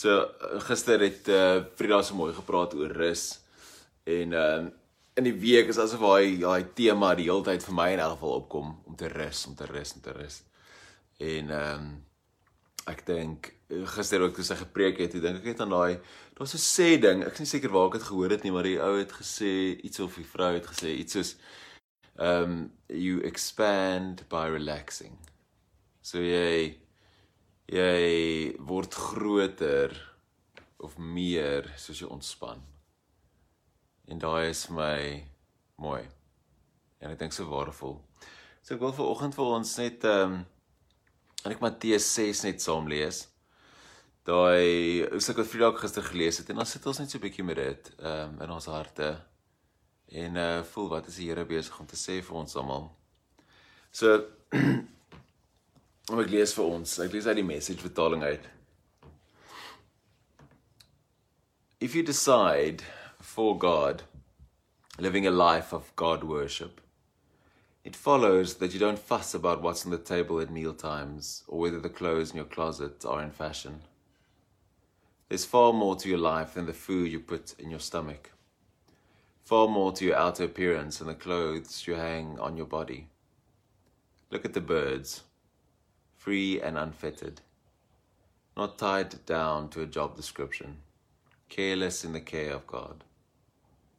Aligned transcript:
So 0.00 0.24
gister 0.64 1.02
het 1.04 1.28
eh 1.28 1.56
uh, 1.56 1.64
Frida 1.76 2.02
so 2.02 2.14
mooi 2.16 2.32
gepraat 2.32 2.74
oor 2.74 2.92
rus 3.02 3.24
en 4.04 4.32
ehm 4.32 4.66
uh, 4.66 4.70
in 5.20 5.26
die 5.26 5.38
week 5.42 5.68
is 5.68 5.78
asof 5.82 6.00
hy 6.06 6.38
daai 6.40 6.70
tema 6.74 7.10
die 7.18 7.26
hele 7.28 7.44
tyd 7.44 7.64
vir 7.66 7.74
my 7.76 7.88
in 7.92 8.00
elk 8.00 8.14
geval 8.14 8.38
opkom 8.38 8.70
om 8.88 8.96
te 8.96 9.08
rus, 9.12 9.42
om 9.46 9.54
te 9.58 9.66
rus, 9.68 9.92
om 9.94 10.00
te 10.00 10.14
rus. 10.16 10.38
En 11.18 11.50
ehm 11.50 11.82
um, 11.82 11.90
ek 12.88 13.04
dink 13.06 13.50
gister 13.94 14.24
ook 14.24 14.34
toe 14.34 14.44
sy 14.46 14.56
gepreek 14.62 15.02
het, 15.04 15.14
ek 15.14 15.22
dink 15.26 15.42
ek 15.42 15.50
het 15.52 15.60
aan 15.66 15.74
daai 15.76 16.00
daar's 16.38 16.54
'n 16.56 16.64
sê 16.64 16.88
ding, 17.06 17.24
ek 17.26 17.36
is 17.36 17.44
nie 17.44 17.52
seker 17.52 17.74
waar 17.74 17.88
ek 17.88 17.98
dit 17.98 18.08
gehoor 18.08 18.30
het 18.30 18.42
nie, 18.44 18.52
maar 18.52 18.68
die 18.70 18.80
ou 18.80 18.94
het 18.96 19.12
gesê 19.12 19.76
iets 19.84 20.00
of 20.00 20.16
die 20.16 20.30
vrou 20.34 20.52
het 20.54 20.66
gesê 20.72 20.96
iets 20.96 21.12
soos 21.12 21.36
um 22.16 22.72
you 22.88 23.20
expand 23.20 24.24
by 24.28 24.46
relaxing. 24.48 25.18
So 26.00 26.18
jy 26.18 26.80
jy 27.70 28.56
word 28.66 28.94
groter 28.98 29.94
of 30.82 30.96
meer 30.98 31.68
soos 31.78 32.00
jy 32.02 32.08
ontspan. 32.10 32.62
En 34.10 34.18
daai 34.18 34.50
is 34.50 34.64
vir 34.66 34.76
my 34.76 35.02
mooi. 35.78 36.02
En 37.00 37.12
ek 37.12 37.20
dink 37.20 37.36
so 37.36 37.46
waardevol. 37.46 38.00
So 38.62 38.74
ek 38.74 38.82
wil 38.82 38.96
vir 38.96 39.10
oggend 39.12 39.38
vir 39.38 39.52
ons 39.54 39.76
net 39.78 40.06
um 40.08 40.40
en 41.40 41.54
ek 41.54 41.62
Matteus 41.62 42.10
6 42.16 42.42
net 42.48 42.64
saam 42.64 42.90
lees. 42.90 43.22
Daai 44.26 45.06
ek 45.06 45.30
het 45.30 45.48
Vrydag 45.48 45.78
gister 45.80 46.04
gelees 46.04 46.42
het 46.42 46.50
en 46.50 46.60
dan 46.60 46.68
sit 46.68 46.86
ons 46.90 46.98
net 47.00 47.10
so 47.10 47.18
'n 47.18 47.24
bietjie 47.24 47.46
met 47.46 47.56
dit 47.56 47.92
um 47.98 48.40
in 48.42 48.50
ons 48.50 48.66
harte 48.66 49.14
en 50.10 50.36
uh 50.36 50.62
voel 50.74 50.88
wat 50.88 51.06
is 51.06 51.22
die 51.22 51.30
Here 51.30 51.46
besig 51.46 51.78
om 51.80 51.86
te 51.86 51.96
sê 51.96 52.18
vir 52.20 52.36
ons 52.36 52.56
almal. 52.56 52.90
So 53.92 54.26
ek 56.18 56.32
lees 56.32 56.52
vir 56.56 56.64
ons. 56.66 56.98
Ek 56.98 57.12
lees 57.14 57.28
uit 57.28 57.38
die 57.38 57.46
message 57.46 57.84
vertaling 57.84 58.24
uit. 58.24 58.48
If 61.78 61.94
you 61.94 62.02
decide 62.02 62.82
for 63.20 63.56
God 63.56 64.02
living 64.98 65.26
a 65.26 65.30
life 65.30 65.72
of 65.72 65.94
God 65.94 66.24
worship, 66.24 66.80
it 67.84 67.94
follows 67.94 68.56
that 68.56 68.74
you 68.74 68.80
don't 68.80 68.98
fuss 68.98 69.34
about 69.34 69.62
what's 69.62 69.86
on 69.86 69.92
the 69.92 69.98
table 69.98 70.40
at 70.40 70.50
meal 70.50 70.74
times 70.74 71.44
or 71.46 71.60
whether 71.60 71.78
the 71.78 71.88
clothes 71.88 72.32
in 72.32 72.36
your 72.36 72.50
closet 72.56 73.04
are 73.04 73.22
in 73.22 73.30
fashion. 73.30 73.82
There's 75.28 75.44
far 75.44 75.72
more 75.72 75.94
to 75.94 76.08
your 76.08 76.18
life 76.18 76.54
than 76.54 76.66
the 76.66 76.72
food 76.72 77.12
you 77.12 77.20
put 77.20 77.54
in 77.58 77.70
your 77.70 77.78
stomach 77.78 78.32
far 79.50 79.66
more 79.66 79.90
to 79.90 80.04
your 80.04 80.16
outer 80.16 80.44
appearance 80.44 80.98
than 80.98 81.08
the 81.08 81.14
clothes 81.14 81.84
you 81.84 81.94
hang 81.94 82.38
on 82.38 82.56
your 82.56 82.66
body. 82.66 83.08
Look 84.30 84.44
at 84.44 84.52
the 84.52 84.60
birds, 84.60 85.24
free 86.20 86.60
and 86.60 86.76
unfettered, 86.76 87.40
not 88.54 88.76
tied 88.76 89.24
down 89.24 89.70
to 89.70 89.80
a 89.80 89.86
job 89.86 90.14
description, 90.14 90.76
careless 91.48 92.04
in 92.04 92.12
the 92.12 92.20
care 92.20 92.52
of 92.52 92.66
God. 92.66 93.04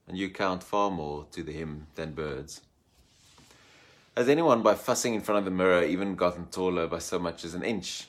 And 0.07 0.15
you 0.15 0.29
count 0.29 0.61
far 0.61 0.91
more 0.91 1.25
to 1.31 1.41
the 1.41 1.51
him 1.51 1.87
than 1.95 2.13
birds. 2.13 2.61
Has 4.15 4.29
anyone, 4.29 4.61
by 4.61 4.75
fussing 4.75 5.15
in 5.15 5.21
front 5.21 5.39
of 5.39 5.45
the 5.45 5.51
mirror, 5.51 5.83
even 5.83 6.15
gotten 6.15 6.45
taller 6.45 6.85
by 6.85 6.99
so 6.99 7.17
much 7.17 7.43
as 7.43 7.55
an 7.55 7.63
inch? 7.63 8.05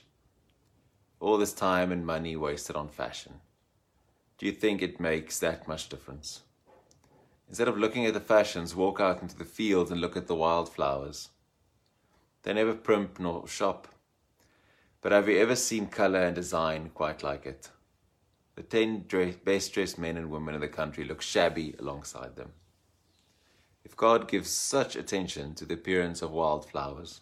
All 1.19 1.39
this 1.39 1.55
time 1.55 1.91
and 1.91 2.05
money 2.05 2.37
wasted 2.37 2.77
on 2.77 2.89
fashion. 2.89 3.41
Do 4.37 4.45
you 4.45 4.53
think 4.53 4.83
it 4.83 5.01
makes 5.01 5.39
that 5.39 5.67
much 5.67 5.89
difference? 5.89 6.43
Instead 7.49 7.69
of 7.69 7.79
looking 7.79 8.05
at 8.05 8.13
the 8.13 8.21
fashions, 8.21 8.75
walk 8.77 9.01
out 9.01 9.23
into 9.23 9.39
the 9.39 9.47
fields 9.47 9.91
and 9.91 10.03
look 10.03 10.19
at 10.19 10.27
the 10.27 10.35
wildflowers. 10.35 11.31
They 12.43 12.53
never 12.53 12.75
primp 12.75 13.19
nor 13.19 13.49
shop. 13.49 13.89
But 15.03 15.11
have 15.11 15.29
you 15.29 15.37
ever 15.39 15.57
seen 15.57 15.89
colour 15.89 16.21
and 16.21 16.35
design 16.35 16.91
quite 16.95 17.25
like 17.25 17.45
it? 17.45 17.69
The 18.55 18.63
ten 18.63 19.05
dress, 19.09 19.35
best 19.35 19.75
dressed 19.75 19.99
men 19.99 20.17
and 20.17 20.31
women 20.31 20.55
in 20.55 20.61
the 20.61 20.69
country 20.69 21.05
look 21.05 21.21
shabby 21.21 21.75
alongside 21.81 22.37
them. 22.37 22.53
If 23.85 23.97
God 23.97 24.29
gives 24.29 24.49
such 24.49 24.95
attention 24.95 25.57
to 25.57 25.65
the 25.65 25.75
appearance 25.75 26.23
of 26.23 26.31
wildflowers, 26.31 27.21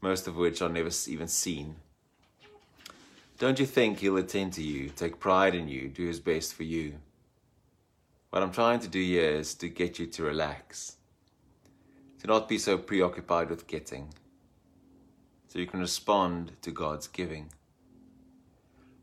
most 0.00 0.28
of 0.28 0.36
which 0.36 0.62
are 0.62 0.68
never 0.68 0.90
even 1.08 1.26
seen, 1.26 1.74
don't 3.40 3.58
you 3.58 3.66
think 3.66 3.98
He'll 3.98 4.16
attend 4.16 4.52
to 4.52 4.62
you, 4.62 4.90
take 4.90 5.18
pride 5.18 5.56
in 5.56 5.66
you, 5.66 5.88
do 5.88 6.06
His 6.06 6.20
best 6.20 6.54
for 6.54 6.62
you? 6.62 6.94
What 8.30 8.44
I'm 8.44 8.52
trying 8.52 8.78
to 8.80 8.88
do 8.88 9.02
here 9.02 9.30
is 9.30 9.54
to 9.56 9.68
get 9.68 9.98
you 9.98 10.06
to 10.06 10.22
relax, 10.22 10.96
to 12.20 12.28
not 12.28 12.48
be 12.48 12.58
so 12.58 12.78
preoccupied 12.78 13.50
with 13.50 13.66
getting, 13.66 14.14
so 15.50 15.58
you 15.58 15.66
can 15.66 15.80
respond 15.80 16.52
to 16.62 16.70
God's 16.70 17.06
giving. 17.06 17.50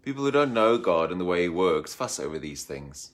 People 0.01 0.23
who 0.23 0.31
don't 0.31 0.55
know 0.55 0.79
God 0.79 1.11
and 1.11 1.21
the 1.21 1.25
way 1.25 1.43
He 1.43 1.49
works 1.49 1.93
fuss 1.93 2.19
over 2.19 2.39
these 2.39 2.63
things, 2.63 3.11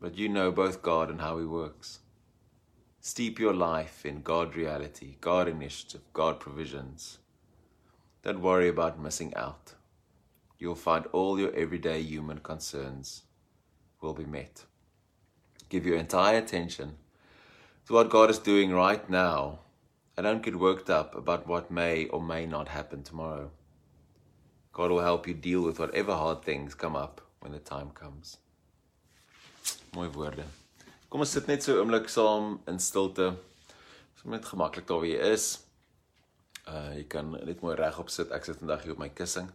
but 0.00 0.16
you 0.16 0.28
know 0.28 0.52
both 0.52 0.82
God 0.82 1.10
and 1.10 1.20
how 1.20 1.38
He 1.38 1.44
works. 1.44 1.98
Steep 3.00 3.40
your 3.40 3.54
life 3.54 4.06
in 4.06 4.20
God 4.20 4.54
reality, 4.54 5.16
God 5.20 5.48
initiative, 5.48 6.02
God 6.12 6.38
provisions. 6.38 7.18
Don't 8.22 8.42
worry 8.42 8.68
about 8.68 9.00
missing 9.00 9.34
out. 9.34 9.74
You'll 10.58 10.74
find 10.76 11.06
all 11.06 11.40
your 11.40 11.52
everyday 11.56 12.02
human 12.02 12.38
concerns 12.38 13.22
will 14.00 14.14
be 14.14 14.26
met 14.26 14.66
give 15.70 15.86
your 15.86 15.96
entire 15.96 16.36
attention 16.36 16.96
to 17.86 17.94
what 17.94 18.10
God 18.10 18.28
is 18.28 18.38
doing 18.38 18.72
right 18.72 19.08
now 19.08 19.60
and 20.16 20.24
don't 20.24 20.42
get 20.42 20.56
worked 20.56 20.90
up 20.90 21.14
about 21.14 21.46
what 21.46 21.70
may 21.70 22.06
or 22.06 22.20
may 22.22 22.46
not 22.46 22.68
happen 22.68 23.02
tomorrow. 23.02 23.50
God 24.72 24.90
will 24.90 25.00
help 25.00 25.26
you 25.26 25.34
deal 25.34 25.62
with 25.62 25.78
whatever 25.78 26.14
hard 26.14 26.42
things 26.42 26.74
come 26.74 26.96
up 26.96 27.20
when 27.40 27.52
the 27.52 27.58
time 27.58 27.90
comes. 27.90 28.38
Mooi 29.92 30.08
woorde. 30.14 30.44
Kom 31.10 31.24
ons 31.24 31.32
sit 31.34 31.48
net 31.48 31.62
so 31.62 31.74
'n 31.74 31.80
oomblik 31.82 32.08
saam 32.08 32.60
in 32.70 32.78
stilte. 32.78 33.26
Ons 33.34 34.22
so 34.22 34.30
net 34.30 34.44
gemaklik 34.44 34.86
daar 34.86 35.00
waar 35.02 35.10
jy 35.10 35.32
is. 35.34 35.46
Uh 36.66 36.94
jy 36.94 37.04
kan 37.08 37.32
net 37.32 37.60
mooi 37.60 37.74
regop 37.74 38.10
sit. 38.10 38.30
Ek 38.30 38.44
sit 38.44 38.60
vandag 38.62 38.82
hier 38.82 38.92
op 38.92 39.02
my 39.02 39.08
kussing. 39.08 39.50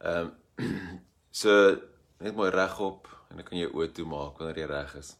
Ehm 0.00 0.30
um, 0.58 1.00
so 1.42 1.50
net 2.20 2.36
mooi 2.36 2.50
regop 2.50 3.08
en 3.30 3.36
dan 3.36 3.44
kan 3.44 3.58
jy 3.58 3.66
oë 3.72 3.92
toe 3.92 4.06
maak 4.06 4.38
wanneer 4.38 4.62
jy 4.62 4.68
reg 4.70 4.94
is. 5.02 5.16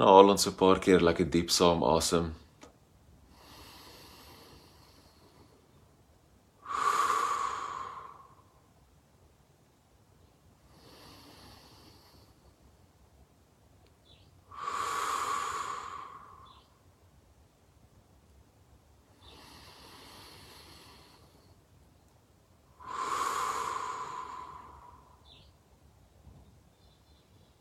Nou 0.00 0.08
haal 0.08 0.30
ons 0.32 0.46
'n 0.48 0.56
paar 0.56 0.78
keer 0.84 1.02
lekker 1.06 1.26
diep 1.34 1.50
saam 1.52 1.82
asem. 1.84 2.32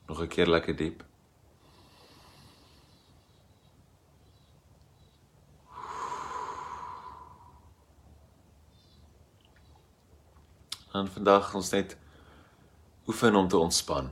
Nog 0.08 0.22
'n 0.24 0.28
keer 0.28 0.48
lekker 0.48 0.76
diep. 0.76 1.09
En 10.94 11.08
vandag 11.08 11.52
ons 11.54 11.70
net 11.70 11.98
oefen 13.08 13.36
om 13.36 13.48
te 13.48 13.58
ontspan. 13.58 14.10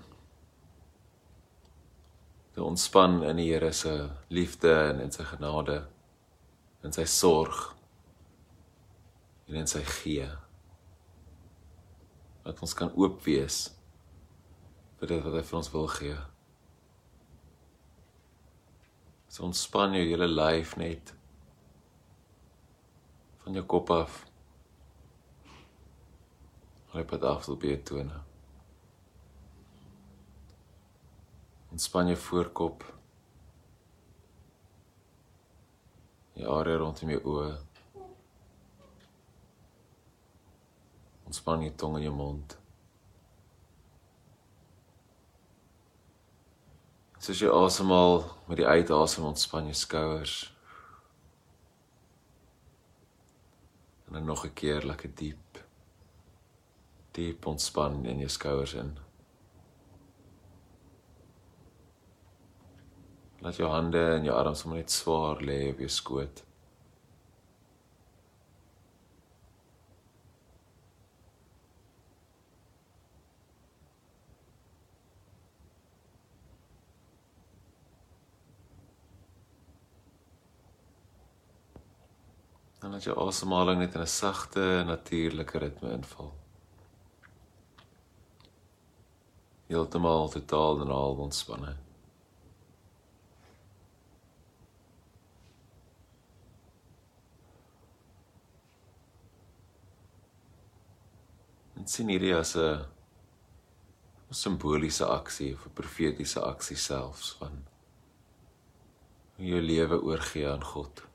Te 2.53 2.63
ontspan 2.63 3.23
in 3.25 3.39
die 3.41 3.47
Here 3.49 3.71
se 3.73 4.09
liefde 4.29 4.73
en 4.91 5.01
in 5.01 5.13
sy 5.13 5.25
genade 5.25 5.79
en 6.85 6.93
sy 6.93 7.07
sorg 7.09 7.63
en 9.47 9.57
in 9.63 9.69
sy 9.69 9.81
gee. 9.89 10.29
Dat 12.45 12.61
ons 12.61 12.77
kan 12.77 12.93
oop 12.93 13.25
wees 13.25 13.71
vir 15.01 15.15
dit 15.15 15.25
wat 15.25 15.39
hy 15.39 15.43
vir 15.49 15.61
ons 15.63 15.73
wil 15.73 15.89
gee. 15.97 16.21
So 19.33 19.49
ontspan 19.49 19.97
jou 19.97 20.05
hele 20.13 20.29
lyf 20.29 20.77
net 20.77 21.15
van 23.41 23.57
jou 23.57 23.65
kop 23.65 23.89
af 23.97 24.26
Af 26.97 27.47
op 27.49 27.61
jou 27.61 27.77
tone. 27.83 28.21
Ontspan 31.71 32.07
jou 32.07 32.17
voorkop. 32.17 32.83
Die 36.33 36.47
area 36.49 36.77
rondom 36.81 37.11
jou 37.13 37.21
oë. 37.21 37.51
Ontspan 41.29 41.67
jou 41.67 41.75
tong 41.77 41.99
en 41.99 42.07
jou 42.07 42.15
mond. 42.17 42.57
Soos 47.21 47.45
jy 47.45 47.53
asemhaal 47.53 48.23
met 48.49 48.57
die 48.63 48.65
uitasem 48.65 49.29
ontspan 49.29 49.69
jou 49.69 49.77
skouers. 49.77 50.37
En 54.07 54.13
dan 54.17 54.25
nog 54.25 54.45
'n 54.45 54.53
keer 54.53 54.81
lekker 54.81 55.13
diep. 55.15 55.46
Diep 57.17 57.47
ontspan 57.49 58.03
in 58.05 58.19
jou 58.21 58.29
skouers 58.29 58.75
in. 58.77 58.91
Laat 63.41 63.57
jou 63.57 63.69
hande 63.73 64.03
en 64.19 64.27
jou 64.27 64.35
arms 64.37 64.61
sommer 64.61 64.83
net 64.83 64.93
swaar 64.93 65.41
lê 65.41 65.71
op 65.71 65.81
jou 65.81 65.89
skoot. 65.89 66.43
Dan 82.77 82.93
laat 82.93 83.09
jou 83.09 83.17
asemhaling 83.25 83.79
net 83.79 83.95
in 83.95 84.01
'n 84.01 84.07
sagte, 84.21 84.83
natuurlike 84.85 85.57
ritme 85.57 85.97
inval. 85.97 86.46
Heeltemal 89.67 90.29
totaal 90.29 90.81
en 90.81 90.91
al 90.91 91.17
ontspanne. 91.27 91.75
En 101.75 101.87
sien 101.87 102.07
hierdie 102.07 102.35
as 102.35 102.55
'n 102.55 102.85
simboliese 104.29 105.05
aksie 105.05 105.53
of 105.53 105.65
'n 105.65 105.73
profetiese 105.73 106.41
aksie 106.41 106.77
selfs 106.77 107.35
van 107.39 107.65
jou 109.35 109.61
lewe 109.61 110.01
oorgee 110.01 110.49
aan 110.49 110.63
God. 110.63 111.07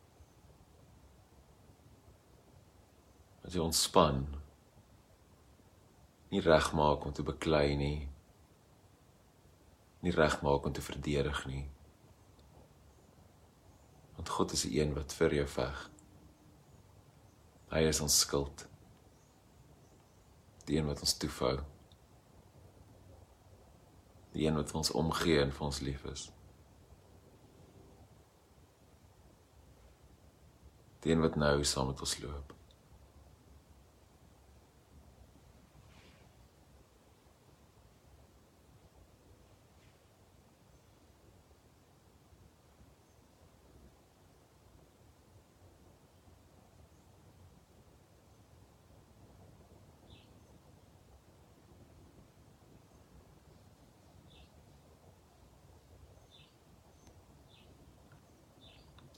as 3.53 3.59
jy 3.59 3.63
ontspan 3.63 4.23
nie 6.33 6.41
regmaak 6.41 7.05
om 7.05 7.13
te 7.13 7.25
beklei 7.27 7.75
nie 7.77 7.97
nie 10.03 10.13
regmaak 10.13 10.67
om 10.67 10.73
te 10.73 10.83
verdedig 10.83 11.45
nie. 11.47 11.65
Want 14.17 14.29
God 14.29 14.53
is 14.53 14.65
die 14.67 14.81
een 14.81 14.95
wat 14.95 15.15
vir 15.15 15.35
jou 15.39 15.47
veg. 15.49 15.83
Hy 17.73 17.83
is 17.89 18.03
ons 18.05 18.19
skuld. 18.19 18.67
Die 20.67 20.79
een 20.79 20.87
wat 20.91 21.01
ons 21.01 21.17
toefou. 21.19 21.57
Die 24.33 24.47
een 24.47 24.59
wat 24.59 24.75
ons 24.79 24.91
omgee 24.91 25.41
en 25.43 25.55
vir 25.55 25.67
ons 25.67 25.81
lief 25.87 26.05
is. 26.11 26.27
Die 31.03 31.15
een 31.15 31.23
wat 31.23 31.39
nou 31.39 31.55
saam 31.67 31.91
met 31.91 32.03
ons 32.03 32.19
loop 32.23 32.53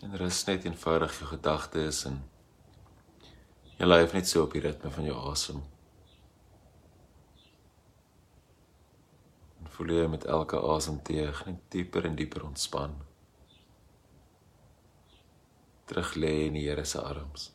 En 0.02 0.16
rus 0.16 0.44
net 0.44 0.64
eenvoudig 0.64 1.14
jou 1.18 1.28
gedagtes 1.30 2.04
en 2.10 2.18
jy 3.78 3.86
leef 3.86 4.12
net 4.16 4.28
so 4.28 4.42
op 4.46 4.52
die 4.54 4.62
ritme 4.64 4.90
van 4.90 5.06
jou 5.08 5.16
asem. 5.30 5.62
En 9.62 9.70
voel 9.76 9.96
jy 9.96 10.06
met 10.10 10.26
elke 10.36 10.60
asemteug 10.74 11.46
net 11.46 11.64
dieper 11.74 12.10
en 12.10 12.18
dieper 12.18 12.46
ontspan. 12.46 12.98
Terug 15.84 16.14
lê 16.14 16.46
in 16.46 16.58
die 16.58 16.66
Here 16.68 16.84
se 16.84 17.00
arms. 17.00 17.53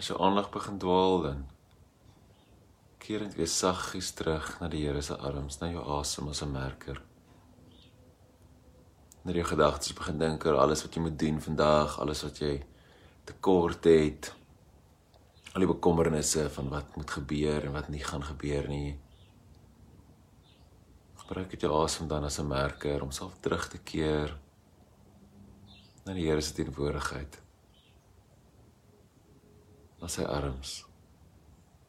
As 0.00 0.06
jou 0.08 0.16
aandag 0.24 0.46
begin 0.48 0.78
dwaal 0.80 1.18
dan 1.20 1.40
keer 3.04 3.20
dit 3.20 3.34
weer 3.36 3.48
saggies 3.52 4.14
terug 4.16 4.46
na 4.56 4.68
die 4.72 4.86
Here 4.86 5.02
se 5.04 5.12
arms, 5.12 5.58
na 5.60 5.68
jou 5.68 5.82
asem 5.98 6.30
as 6.32 6.40
'n 6.42 6.52
merker. 6.52 7.02
Net 9.24 9.34
jou 9.36 9.44
gedagtes 9.44 9.92
begin 9.92 10.18
dink 10.18 10.46
oor 10.46 10.56
alles 10.56 10.82
wat 10.82 10.94
jy 10.94 11.02
moet 11.02 11.18
doen 11.18 11.40
vandag, 11.40 11.98
alles 11.98 12.22
wat 12.22 12.38
jy 12.38 12.62
tekort 13.26 13.84
het. 13.84 14.32
Al 15.52 15.66
die 15.66 15.72
bekommernisse 15.74 16.48
van 16.48 16.68
wat 16.70 16.96
moet 16.96 17.10
gebeur 17.10 17.66
en 17.66 17.72
wat 17.72 17.88
nie 17.88 18.04
gaan 18.04 18.24
gebeur 18.24 18.68
nie. 18.68 18.98
Gebruik 21.16 21.50
dit 21.50 21.60
jou 21.60 21.84
asem 21.84 22.08
dan 22.08 22.24
as 22.24 22.40
'n 22.40 22.48
merker 22.48 23.02
om 23.02 23.10
self 23.10 23.36
terug 23.40 23.68
te 23.68 23.78
keer 23.78 24.38
na 26.06 26.14
die 26.14 26.24
Here 26.24 26.40
se 26.40 26.54
teenwoordigheid 26.54 27.49
na 30.00 30.08
sy 30.08 30.24
arms, 30.24 30.80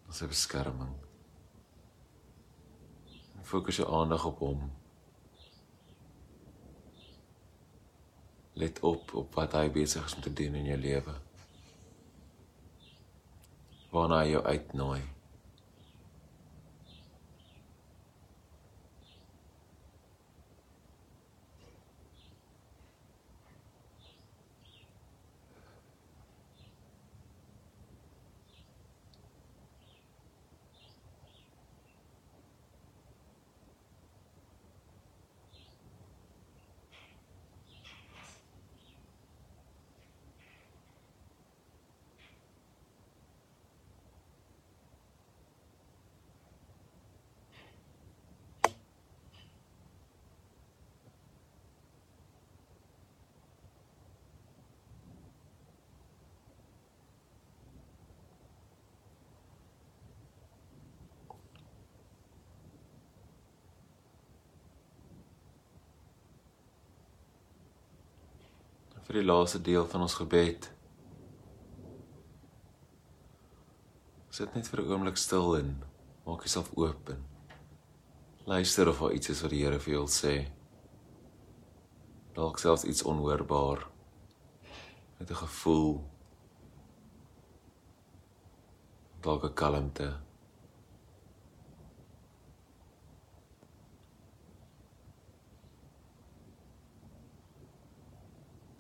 na 0.08 0.16
sy 0.16 0.28
beskerming. 0.28 0.92
En 3.40 3.48
fokus 3.48 3.80
jou 3.80 3.88
aandag 3.88 4.26
op 4.28 4.44
hom. 4.44 4.68
Let 8.60 8.82
op 8.84 9.16
op 9.16 9.40
wat 9.40 9.56
hy 9.56 9.70
besig 9.72 10.06
is 10.06 10.16
om 10.16 10.26
te 10.26 10.34
doen 10.34 10.60
in 10.60 10.68
jou 10.74 10.80
lewe. 10.80 11.16
Waarna 13.92 14.22
hy 14.24 14.36
jou 14.36 14.44
uitnooi. 14.44 15.02
Vir 69.08 69.20
die 69.20 69.26
laaste 69.26 69.62
deel 69.62 69.88
van 69.88 70.02
ons 70.02 70.18
gebed. 70.20 70.70
Sit 74.30 74.56
net 74.56 74.68
vir 74.68 74.82
'n 74.82 74.92
oomblik 74.92 75.18
stil 75.18 75.58
en 75.58 75.84
maak 76.26 76.46
jouself 76.46 76.72
oop 76.78 77.10
en 77.10 77.26
luister 78.46 78.88
of 78.88 79.00
daar 79.00 79.12
iets 79.12 79.30
is 79.30 79.42
wat 79.42 79.52
die 79.52 79.64
Here 79.64 79.80
vir 79.80 79.94
jou 79.94 80.04
wil 80.04 80.12
sê. 80.12 80.36
Dalk 82.34 82.60
selfs 82.60 82.84
iets 82.84 83.04
onhoorbaar. 83.04 83.88
Met 85.20 85.30
'n 85.30 85.36
gevoel. 85.36 86.04
Dalk 89.22 89.44
'n 89.44 89.54
kalmte. 89.54 90.31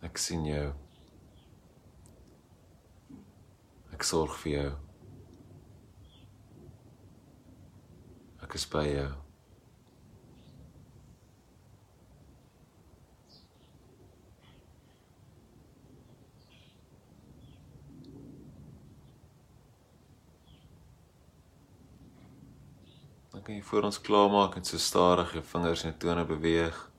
Ek 0.02 0.18
sien 0.18 0.42
jou. 0.48 0.72
Ek 3.94 4.06
sorg 4.08 4.34
vir 4.42 4.52
jou. 4.52 4.70
Ek 8.42 8.56
is 8.58 8.66
by 8.66 8.82
jou. 8.90 9.10
Dan 23.32 23.44
kan 23.46 23.56
jy 23.56 23.62
voor 23.70 23.86
ons 23.86 24.02
klaarmaak 24.02 24.58
en 24.58 24.66
so 24.66 24.82
stadig 24.82 25.38
jou 25.38 25.46
vingers 25.54 25.86
en 25.86 26.02
tone 26.02 26.26
beweeg 26.26 26.91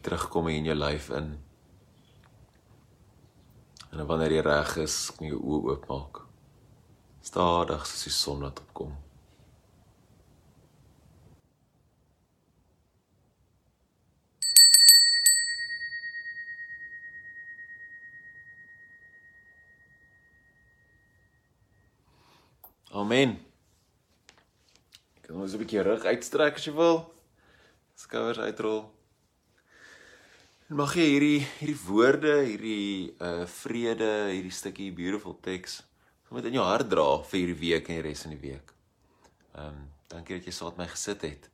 terugkom 0.00 0.48
in 0.48 0.64
jou 0.64 0.76
lyf 0.76 1.10
in. 1.10 1.32
En 3.92 4.06
wanneer 4.06 4.32
jy 4.36 4.44
reg 4.44 4.76
is, 4.82 5.10
kan 5.16 5.26
jy 5.28 5.32
jou 5.32 5.42
oë 5.42 5.74
oopmaak. 5.76 6.22
Stadig 7.24 7.86
soos 7.86 8.06
die 8.06 8.14
son 8.14 8.44
wat 8.46 8.60
opkom. 8.60 8.96
Amen. 22.96 23.36
Kan 25.20 25.36
ons 25.36 25.52
'n 25.52 25.58
bietjie 25.58 25.82
rug 25.82 26.04
uitstrek 26.04 26.54
as 26.56 26.64
jy 26.64 26.72
wil. 26.72 27.12
Skouers 27.94 28.38
uitrol. 28.38 28.95
En 30.66 30.80
mag 30.80 30.96
jy 30.98 31.04
hierdie 31.06 31.42
hierdie 31.60 31.80
woorde, 31.86 32.32
hierdie 32.42 33.12
uh 33.22 33.44
vrede, 33.60 34.08
hierdie 34.32 34.50
stukkie 34.50 34.88
beautiful 34.90 35.36
text 35.38 35.84
sommer 36.26 36.48
in 36.48 36.56
jou 36.58 36.64
hart 36.66 36.88
dra 36.90 37.04
vir 37.22 37.38
hierdie 37.38 37.60
week 37.60 37.90
en 37.90 38.00
die 38.00 38.02
res 38.08 38.24
van 38.26 38.34
die 38.34 38.40
week. 38.42 38.72
Ehm 39.54 39.68
um, 39.68 39.84
dankie 40.10 40.40
dat 40.40 40.48
jy 40.50 40.54
saam 40.56 40.74
met 40.74 40.80
my 40.82 40.88
gesit 40.90 41.22
het. 41.22 41.46